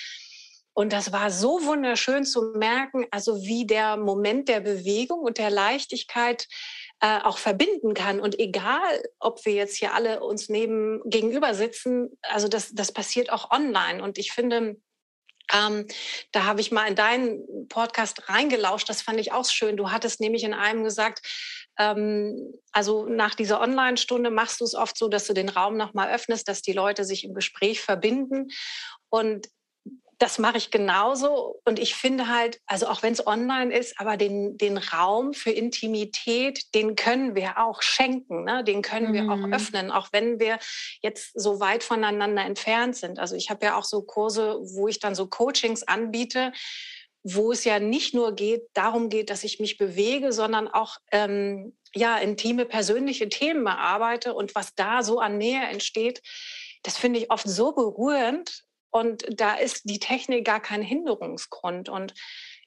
[0.74, 5.50] Und das war so wunderschön zu merken, also wie der Moment der Bewegung und der
[5.50, 6.48] Leichtigkeit
[7.00, 8.20] äh, auch verbinden kann.
[8.20, 13.30] Und egal, ob wir jetzt hier alle uns neben gegenüber sitzen, also das, das passiert
[13.30, 14.02] auch online.
[14.02, 14.76] Und ich finde,
[15.52, 15.86] ähm,
[16.32, 18.88] da habe ich mal in deinen Podcast reingelauscht.
[18.88, 19.76] Das fand ich auch schön.
[19.76, 21.26] Du hattest nämlich in einem gesagt,
[21.78, 26.12] ähm, also nach dieser Online-Stunde machst du es oft so, dass du den Raum nochmal
[26.12, 28.48] öffnest, dass die Leute sich im Gespräch verbinden.
[29.08, 29.48] Und
[30.22, 31.60] das mache ich genauso.
[31.64, 35.50] Und ich finde halt, also auch wenn es online ist, aber den, den Raum für
[35.50, 38.62] Intimität, den können wir auch schenken, ne?
[38.62, 39.14] den können mhm.
[39.14, 39.52] wir auch mhm.
[39.52, 40.60] öffnen, auch wenn wir
[41.00, 43.18] jetzt so weit voneinander entfernt sind.
[43.18, 46.52] Also ich habe ja auch so Kurse, wo ich dann so Coachings anbiete,
[47.24, 51.76] wo es ja nicht nur geht, darum geht, dass ich mich bewege, sondern auch ähm,
[51.96, 56.22] ja intime persönliche Themen bearbeite und was da so an Nähe entsteht.
[56.84, 61.88] Das finde ich oft so berührend, und da ist die Technik gar kein Hinderungsgrund.
[61.88, 62.12] Und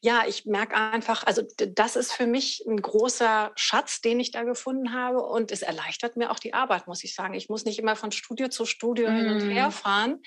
[0.02, 4.44] ja, ich merke einfach, also das ist für mich ein großer Schatz, den ich da
[4.44, 5.22] gefunden habe.
[5.22, 7.36] Und es erleichtert mir auch die Arbeit, muss ich sagen.
[7.36, 9.16] Ich muss nicht immer von Studio zu Studio mm.
[9.16, 9.72] hin und her mm.
[9.72, 10.24] fahren,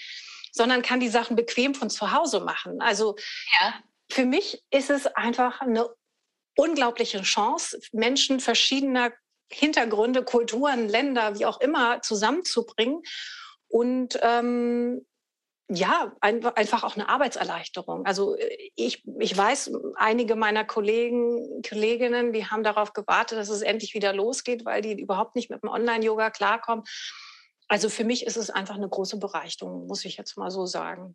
[0.53, 2.81] sondern kann die Sachen bequem von zu Hause machen.
[2.81, 3.17] Also
[3.61, 3.75] ja.
[4.09, 5.89] für mich ist es einfach eine
[6.57, 9.13] unglaubliche Chance, Menschen verschiedener
[9.51, 13.03] Hintergründe, Kulturen, Länder, wie auch immer, zusammenzubringen
[13.69, 15.07] und ähm,
[15.71, 18.07] ja, einfach auch eine Arbeitserleichterung.
[18.07, 23.63] Also äh, ich, ich weiß, einige meiner Kollegen, Kolleginnen, die haben darauf gewartet, dass es
[23.63, 26.85] endlich wieder losgeht, weil die überhaupt nicht mit dem Online-Yoga klarkommen.
[27.69, 31.15] Also für mich ist es einfach eine große Bereicherung, muss ich jetzt mal so sagen.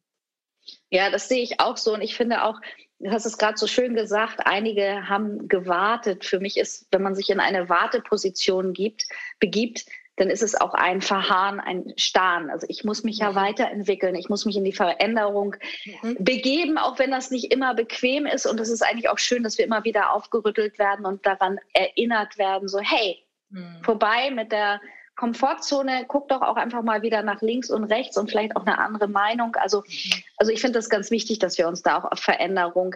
[0.90, 1.96] Ja, das sehe ich auch so.
[1.96, 2.62] Und ich finde auch,
[3.00, 6.26] du hast es gerade so schön gesagt, einige haben gewartet.
[6.26, 9.06] Für mich ist, wenn man sich in eine Warteposition gibt,
[9.40, 12.50] begibt, dann ist es auch ein Verharren, ein Starren.
[12.50, 13.36] Also ich muss mich ja mhm.
[13.36, 16.18] weiterentwickeln, ich muss mich in die Veränderung mhm.
[16.20, 18.46] begeben, auch wenn das nicht immer bequem ist.
[18.46, 22.38] Und es ist eigentlich auch schön, dass wir immer wieder aufgerüttelt werden und daran erinnert
[22.38, 23.82] werden, so hey, mhm.
[23.84, 24.82] vorbei mit der
[25.16, 28.80] Komfortzone, guck doch auch einfach mal wieder nach links und rechts und vielleicht auch eine
[28.80, 29.56] andere Meinung.
[29.56, 30.24] Also, mhm.
[30.38, 32.96] also ich finde das ganz wichtig, dass wir uns da auch auf Veränderung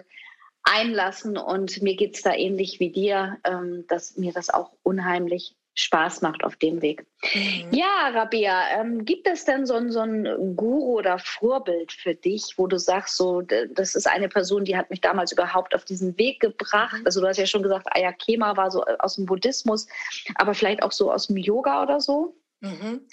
[0.62, 1.36] einlassen.
[1.36, 6.22] Und mir geht es da ähnlich wie dir, ähm, dass mir das auch unheimlich Spaß
[6.22, 7.06] macht auf dem Weg.
[7.34, 7.72] Mhm.
[7.72, 10.24] Ja, Rabia, ähm, gibt es denn so, so ein
[10.56, 14.90] Guru oder Vorbild für dich, wo du sagst, so, das ist eine Person, die hat
[14.90, 16.98] mich damals überhaupt auf diesen Weg gebracht?
[16.98, 17.06] Mhm.
[17.06, 19.86] Also du hast ja schon gesagt, Ayakema war so äh, aus dem Buddhismus,
[20.34, 22.36] aber vielleicht auch so aus dem Yoga oder so?
[22.60, 23.06] Mhm.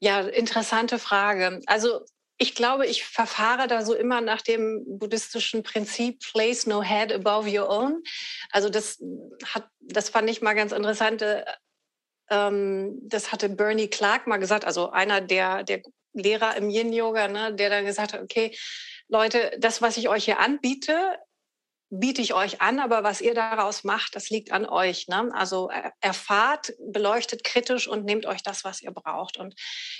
[0.00, 1.60] Ja, interessante Frage.
[1.66, 2.00] Also
[2.38, 7.48] ich glaube, ich verfahre da so immer nach dem buddhistischen Prinzip place no head above
[7.48, 8.02] your own.
[8.50, 8.98] Also das
[9.44, 11.22] hat, das fand ich mal ganz interessant.
[12.28, 15.82] Äh, ähm, das hatte Bernie Clark mal gesagt, also einer der, der
[16.12, 18.56] Lehrer im Yin-Yoga, ne, der dann gesagt hat, okay,
[19.08, 21.18] Leute, das, was ich euch hier anbiete,
[22.00, 25.08] biete ich euch an, aber was ihr daraus macht, das liegt an euch.
[25.08, 25.30] Ne?
[25.34, 29.36] Also erfahrt, beleuchtet kritisch und nehmt euch das, was ihr braucht.
[29.36, 29.54] Und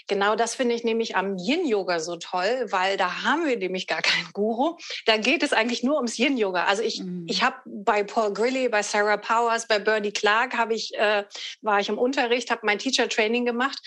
[0.07, 4.03] genau das finde ich nämlich am Yin-Yoga so toll, weil da haben wir nämlich gar
[4.03, 4.77] keinen Guru.
[5.07, 6.65] Da geht es eigentlich nur ums Yin-Yoga.
[6.65, 7.27] Also ich, mhm.
[7.29, 11.25] ich habe bei Paul Grilly, bei Sarah Powers, bei Bernie Clark habe ich, äh,
[11.63, 13.81] war ich im Unterricht, habe mein Teacher-Training gemacht.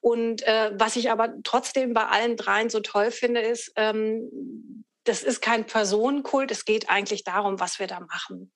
[0.00, 5.22] Und äh, was ich aber trotzdem bei allen dreien so toll finde, ist, ähm, das
[5.22, 8.52] ist kein Personenkult, es geht eigentlich darum, was wir da machen.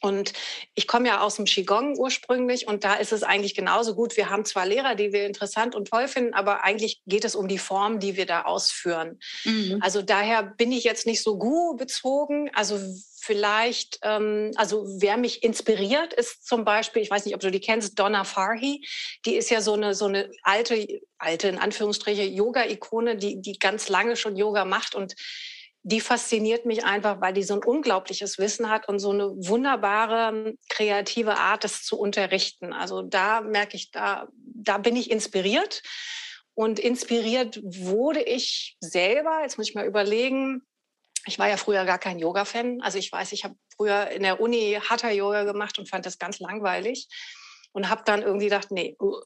[0.00, 0.32] Und
[0.74, 4.16] ich komme ja aus dem Qigong ursprünglich und da ist es eigentlich genauso gut.
[4.16, 7.48] Wir haben zwar Lehrer, die wir interessant und toll finden, aber eigentlich geht es um
[7.48, 9.18] die Form, die wir da ausführen.
[9.44, 9.78] Mhm.
[9.80, 12.50] Also daher bin ich jetzt nicht so Guru bezogen.
[12.54, 12.78] Also
[13.20, 17.60] vielleicht, ähm, also wer mich inspiriert, ist zum Beispiel, ich weiß nicht, ob du die
[17.60, 18.86] kennst, Donna Farhi.
[19.24, 20.86] Die ist ja so eine, so eine alte,
[21.18, 25.14] alte, in Anführungsstriche, Yoga-Ikone, die, die ganz lange schon Yoga macht und
[25.82, 30.54] die fasziniert mich einfach, weil die so ein unglaubliches Wissen hat und so eine wunderbare
[30.68, 32.72] kreative Art, das zu unterrichten.
[32.72, 35.82] Also da merke ich, da, da bin ich inspiriert.
[36.54, 40.62] Und inspiriert wurde ich selber, jetzt muss ich mal überlegen,
[41.26, 42.80] ich war ja früher gar kein Yoga-Fan.
[42.80, 46.40] Also ich weiß, ich habe früher in der Uni Hatha-Yoga gemacht und fand das ganz
[46.40, 47.06] langweilig
[47.78, 48.96] und habe dann irgendwie gedacht, nee.
[49.00, 49.20] Uh.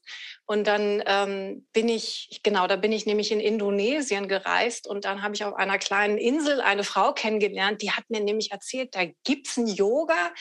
[0.45, 5.23] Und dann ähm, bin ich, genau, da bin ich nämlich in Indonesien gereist und dann
[5.23, 9.07] habe ich auf einer kleinen Insel eine Frau kennengelernt, die hat mir nämlich erzählt, da
[9.25, 10.35] gibt's ein Yoga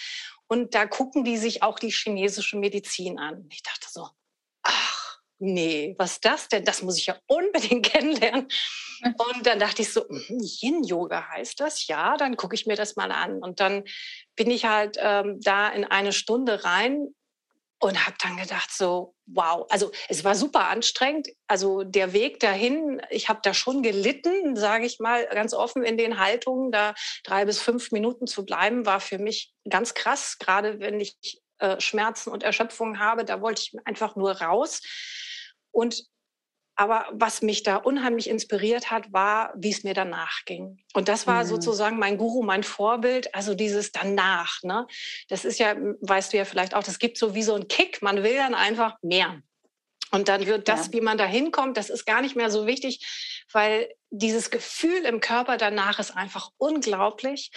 [0.48, 3.48] und da gucken die sich auch die chinesische Medizin an.
[3.50, 4.10] Ich dachte so,
[4.64, 6.66] ach, nee, was ist das denn?
[6.66, 8.50] Das muss ich ja unbedingt kennenlernen.
[9.04, 11.88] Und dann dachte ich so, hm, Yin-Yoga heißt das?
[11.88, 13.42] Ja, dann gucke ich mir das mal an.
[13.42, 13.86] Und dann
[14.36, 17.16] bin ich halt ähm, da in eine Stunde rein
[17.82, 21.30] und habe dann gedacht so wow also es war super anstrengend.
[21.48, 25.98] Also der Weg dahin ich habe da schon gelitten sage ich mal ganz offen in
[25.98, 30.38] den Haltungen da drei bis fünf Minuten zu bleiben war für mich ganz krass.
[30.38, 34.82] Gerade wenn ich äh, Schmerzen und Erschöpfung habe da wollte ich einfach nur raus.
[35.72, 36.04] Und
[36.82, 40.84] aber was mich da unheimlich inspiriert hat, war, wie es mir danach ging.
[40.96, 41.48] Und das war mhm.
[41.48, 44.64] sozusagen mein Guru, mein Vorbild, also dieses danach.
[44.64, 44.88] Ne?
[45.30, 48.02] Das ist ja, weißt du ja vielleicht auch, das gibt so wie so einen Kick.
[48.02, 49.44] Man will dann einfach mehr.
[50.10, 50.94] Und dann wird das, ja.
[50.94, 55.20] wie man da hinkommt, das ist gar nicht mehr so wichtig, weil dieses Gefühl im
[55.20, 57.52] Körper danach ist einfach unglaublich.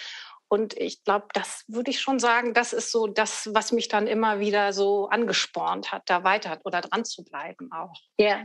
[0.48, 4.06] Und ich glaube, das würde ich schon sagen, das ist so das, was mich dann
[4.06, 7.98] immer wieder so angespornt hat, da weiter oder dran zu bleiben auch.
[8.18, 8.44] Ja,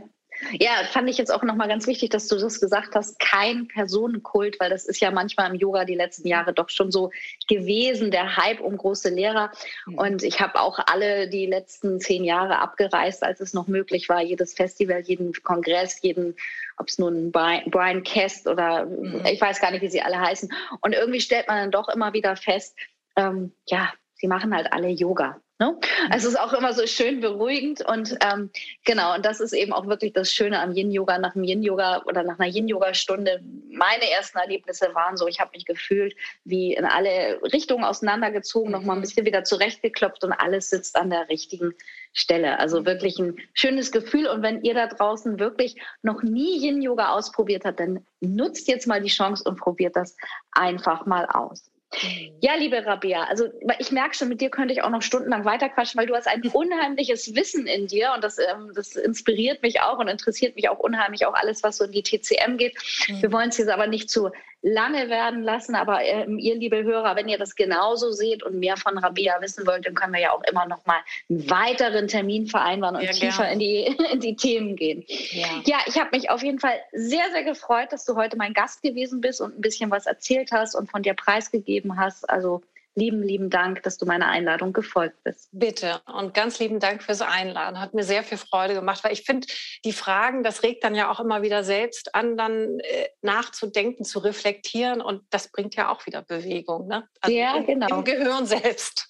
[0.58, 4.58] ja, fand ich jetzt auch nochmal ganz wichtig, dass du das gesagt hast, kein Personenkult,
[4.58, 7.10] weil das ist ja manchmal im Yoga die letzten Jahre doch schon so
[7.48, 9.50] gewesen, der Hype um große Lehrer.
[9.86, 9.98] Mhm.
[9.98, 14.22] Und ich habe auch alle die letzten zehn Jahre abgereist, als es noch möglich war,
[14.22, 16.36] jedes Festival, jeden Kongress, jeden,
[16.78, 19.22] ob es nun Brian Kest oder mhm.
[19.26, 20.52] ich weiß gar nicht, wie sie alle heißen.
[20.80, 22.76] Und irgendwie stellt man dann doch immer wieder fest,
[23.16, 25.40] ähm, ja, sie machen halt alle Yoga.
[25.60, 25.76] Ne?
[26.08, 28.48] Also es ist auch immer so schön beruhigend und ähm,
[28.86, 32.22] genau, und das ist eben auch wirklich das Schöne am Yin-Yoga, nach dem Yin-Yoga oder
[32.22, 33.42] nach einer Yin-Yoga-Stunde.
[33.70, 38.72] Meine ersten Erlebnisse waren so, ich habe mich gefühlt wie in alle Richtungen auseinandergezogen, mhm.
[38.72, 41.74] nochmal ein bisschen wieder zurechtgeklopft und alles sitzt an der richtigen
[42.14, 42.58] Stelle.
[42.58, 44.28] Also wirklich ein schönes Gefühl.
[44.28, 49.02] Und wenn ihr da draußen wirklich noch nie Yin-Yoga ausprobiert habt, dann nutzt jetzt mal
[49.02, 50.16] die Chance und probiert das
[50.52, 51.70] einfach mal aus.
[51.92, 52.32] Mhm.
[52.40, 55.98] Ja, liebe Rabea, also ich merke schon, mit dir könnte ich auch noch stundenlang weiterquatschen,
[55.98, 59.98] weil du hast ein unheimliches Wissen in dir und das, ähm, das inspiriert mich auch
[59.98, 62.76] und interessiert mich auch unheimlich, auch alles, was so in die TCM geht.
[63.08, 63.22] Mhm.
[63.22, 64.30] Wir wollen es jetzt aber nicht zu
[64.62, 65.74] lange werden lassen.
[65.74, 69.66] Aber äh, ihr, liebe Hörer, wenn ihr das genauso seht und mehr von Rabia wissen
[69.66, 70.98] wollt, dann können wir ja auch immer noch mal
[71.28, 75.04] einen weiteren Termin vereinbaren und ja, tiefer in die, in die Themen gehen.
[75.08, 78.54] Ja, ja ich habe mich auf jeden Fall sehr, sehr gefreut, dass du heute mein
[78.54, 82.28] Gast gewesen bist und ein bisschen was erzählt hast und von dir preisgegeben hast.
[82.28, 82.62] Also
[83.00, 85.48] lieben, lieben Dank, dass du meiner Einladung gefolgt bist.
[85.52, 87.80] Bitte und ganz lieben Dank fürs Einladen.
[87.80, 89.46] Hat mir sehr viel Freude gemacht, weil ich finde,
[89.84, 94.18] die Fragen, das regt dann ja auch immer wieder selbst an, dann äh, nachzudenken, zu
[94.18, 96.86] reflektieren und das bringt ja auch wieder Bewegung.
[96.86, 97.08] Ne?
[97.20, 97.98] Also ja, genau.
[97.98, 99.08] Im Gehirn selbst.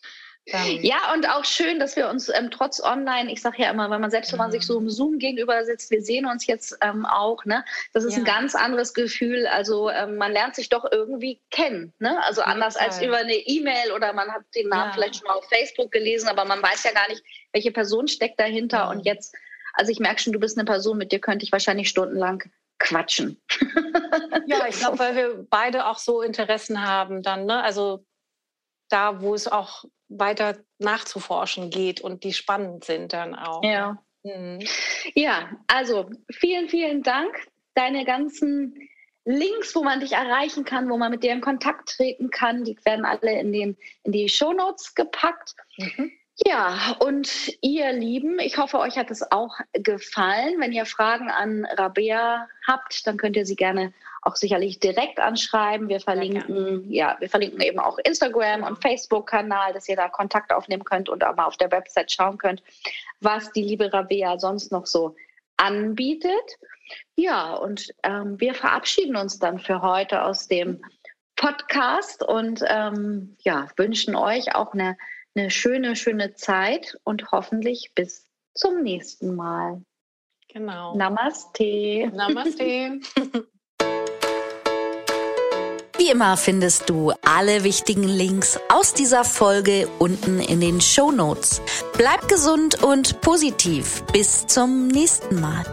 [0.83, 4.01] Ja, und auch schön, dass wir uns ähm, trotz online, ich sage ja immer, wenn
[4.01, 7.07] man selbst, wenn man sich so im Zoom gegenüber sitzt, wir sehen uns jetzt ähm,
[7.07, 7.65] auch, ne?
[7.93, 8.19] Das ist ja.
[8.19, 9.47] ein ganz anderes Gefühl.
[9.47, 12.23] Also ähm, man lernt sich doch irgendwie kennen, ne?
[12.25, 14.95] Also anders als über eine E-Mail oder man hat den Namen ja.
[14.95, 17.23] vielleicht schon mal auf Facebook gelesen, aber man weiß ja gar nicht,
[17.53, 18.79] welche Person steckt dahinter.
[18.79, 18.91] Ja.
[18.91, 19.35] Und jetzt,
[19.75, 22.43] also ich merke schon, du bist eine Person, mit dir könnte ich wahrscheinlich stundenlang
[22.79, 23.41] quatschen.
[24.47, 27.63] ja, ich glaube, weil wir beide auch so Interessen haben dann, ne?
[27.63, 28.05] Also
[28.89, 33.63] da, wo es auch weiter nachzuforschen geht und die spannend sind dann auch.
[33.65, 34.03] Ja.
[34.23, 34.59] Mhm.
[35.15, 37.35] Ja, also vielen, vielen Dank.
[37.75, 38.75] Deine ganzen
[39.25, 42.77] Links, wo man dich erreichen kann, wo man mit dir in Kontakt treten kann, die
[42.85, 45.55] werden alle in, den, in die Shownotes gepackt.
[45.77, 46.13] Mhm.
[46.37, 50.59] Ja, und ihr Lieben, ich hoffe, euch hat es auch gefallen.
[50.59, 55.89] Wenn ihr Fragen an Rabea habt, dann könnt ihr sie gerne auch sicherlich direkt anschreiben.
[55.89, 60.85] Wir verlinken, ja, wir verlinken eben auch Instagram und Facebook-Kanal, dass ihr da Kontakt aufnehmen
[60.85, 62.63] könnt und auch mal auf der Website schauen könnt,
[63.21, 65.17] was die liebe Rabea sonst noch so
[65.57, 66.59] anbietet.
[67.17, 70.83] Ja, und ähm, wir verabschieden uns dann für heute aus dem
[71.37, 74.99] Podcast und ähm, ja, wünschen euch auch eine,
[75.35, 79.83] eine schöne, schöne Zeit und hoffentlich bis zum nächsten Mal.
[80.49, 80.97] Genau.
[80.97, 82.11] Namaste.
[82.13, 83.01] Namaste.
[85.99, 91.61] Wie immer findest du alle wichtigen Links aus dieser Folge unten in den Show Notes.
[91.97, 94.03] Bleib gesund und positiv.
[94.13, 95.65] Bis zum nächsten Mal.